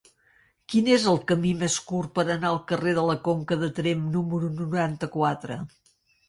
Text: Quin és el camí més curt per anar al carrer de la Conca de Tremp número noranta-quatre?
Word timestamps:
Quin 0.73 0.87
és 0.93 1.03
el 1.11 1.19
camí 1.31 1.51
més 1.59 1.75
curt 1.91 2.11
per 2.15 2.25
anar 2.35 2.49
al 2.53 2.57
carrer 2.71 2.95
de 3.01 3.03
la 3.11 3.17
Conca 3.29 3.59
de 3.65 3.69
Tremp 3.81 4.09
número 4.17 4.51
noranta-quatre? 4.63 5.61